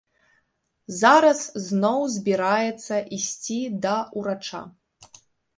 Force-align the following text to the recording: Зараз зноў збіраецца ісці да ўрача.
Зараз 1.01 1.41
зноў 1.67 1.99
збіраецца 2.15 2.95
ісці 3.19 3.59
да 3.85 3.95
ўрача. 4.23 4.65